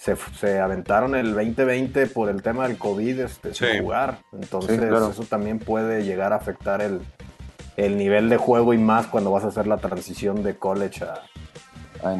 [0.02, 4.18] se, aventaron el 2020 por el tema del COVID este, sin jugar.
[4.32, 7.00] Entonces, eso también puede llegar a afectar el,
[7.76, 11.22] el nivel de juego y más cuando vas a hacer la transición de college a,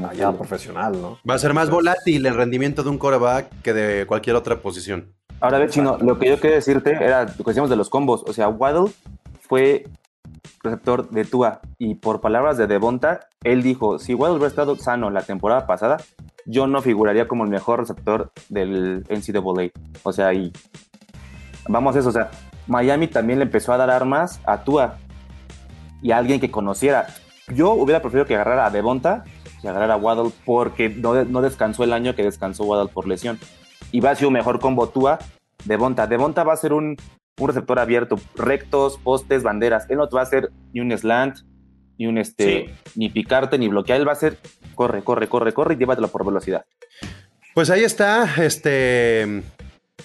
[0.09, 1.19] allá profesional, ¿no?
[1.29, 5.13] Va a ser más volátil el rendimiento de un coreback que de cualquier otra posición.
[5.41, 8.23] Ahora, ver, Chino, lo que yo quería decirte era lo que decíamos de los combos.
[8.29, 8.93] O sea, Waddle
[9.41, 9.89] fue
[10.63, 15.11] receptor de Tua y por palabras de Devonta, él dijo, si Waddle hubiera estado sano
[15.11, 15.97] la temporada pasada,
[16.47, 19.71] yo no figuraría como el mejor receptor del NCAA.
[20.03, 20.53] O sea, y
[21.69, 22.31] vamos a eso, o sea,
[22.67, 24.99] Miami también le empezó a dar armas a Tua
[26.01, 27.07] y a alguien que conociera.
[27.49, 29.25] Yo hubiera preferido que agarrara a Devonta
[29.63, 33.39] y agarrar a Waddle porque no, no, descansó el año que descansó Waddle por lesión.
[33.91, 35.19] Y va a ser un mejor combo Tua
[35.65, 36.07] Devonta.
[36.07, 36.97] Devonta va a ser un,
[37.39, 39.89] un, receptor abierto, rectos, postes, banderas.
[39.91, 41.39] Él no te va a hacer ni un slant,
[41.99, 44.01] ni un este, ni picarte, ni bloquear.
[44.01, 44.39] Él va a ser
[44.75, 46.65] corre, corre, corre, corre y llévatelo por velocidad.
[47.55, 49.43] Pues ahí está, este.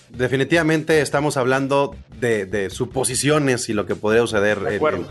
[0.09, 5.05] Definitivamente estamos hablando de, de suposiciones y lo que podría suceder en,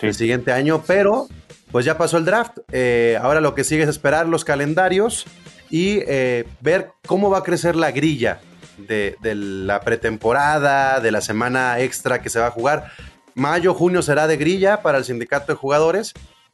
[0.00, 1.28] el siguiente año, pero
[1.70, 2.58] pues ya pasó el draft.
[2.72, 5.26] Eh, ahora lo que sigue es esperar los calendarios
[5.70, 8.40] y eh, ver cómo va a crecer la grilla
[8.78, 12.90] de, la pretemporada, de la semana extra que se va a jugar.
[13.34, 16.12] Mayo, junio será de grilla para el sindicato de jugadores.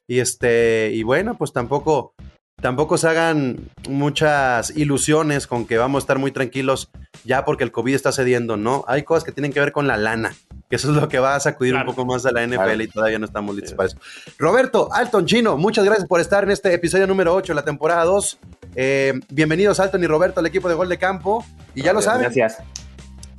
[0.09, 2.15] Y este, y bueno, pues tampoco,
[2.61, 6.91] tampoco se hagan muchas ilusiones con que vamos a estar muy tranquilos
[7.25, 8.85] ya porque el COVID está cediendo, ¿no?
[8.89, 10.35] Hay cosas que tienen que ver con la lana
[10.69, 12.89] que eso es lo que va a sacudir un poco más a la NFL y
[12.89, 13.99] todavía no estamos listos para eso.
[14.39, 18.05] Roberto, Alton Chino, muchas gracias por estar en este episodio número 8 de la temporada
[18.05, 18.39] 2.
[18.75, 21.45] Eh, bienvenidos Alton y Roberto al equipo de Gol de Campo.
[21.75, 22.23] Y ya lo saben.
[22.23, 22.59] Gracias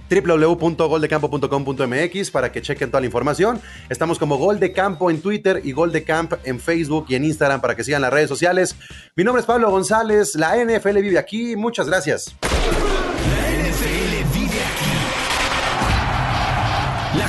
[0.09, 3.59] www.goldecampo.com.mx para que chequen toda la información.
[3.89, 6.05] Estamos como Gol de Campo en Twitter y Gol de
[6.43, 8.75] en Facebook y en Instagram para que sigan las redes sociales.
[9.15, 11.55] Mi nombre es Pablo González, la NFL vive aquí.
[11.55, 12.35] Muchas gracias.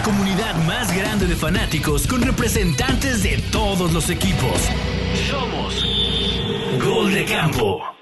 [0.09, 4.59] comunidad más grande de fanáticos con representantes de todos los equipos.
[5.29, 5.85] Somos
[6.83, 7.98] Gol de Campo.